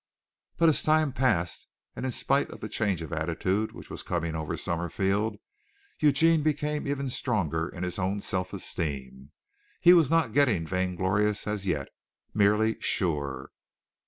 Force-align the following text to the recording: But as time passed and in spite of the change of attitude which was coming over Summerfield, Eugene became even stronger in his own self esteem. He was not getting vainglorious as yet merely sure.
But 0.57 0.67
as 0.67 0.81
time 0.81 1.13
passed 1.13 1.67
and 1.95 2.07
in 2.07 2.11
spite 2.11 2.49
of 2.49 2.59
the 2.59 2.67
change 2.69 3.03
of 3.03 3.13
attitude 3.13 3.71
which 3.71 3.91
was 3.91 4.01
coming 4.01 4.33
over 4.35 4.57
Summerfield, 4.57 5.37
Eugene 5.99 6.41
became 6.41 6.87
even 6.87 7.07
stronger 7.07 7.69
in 7.69 7.83
his 7.83 7.99
own 7.99 8.19
self 8.19 8.51
esteem. 8.51 9.29
He 9.79 9.93
was 9.93 10.09
not 10.09 10.33
getting 10.33 10.65
vainglorious 10.65 11.45
as 11.45 11.67
yet 11.67 11.89
merely 12.33 12.77
sure. 12.81 13.51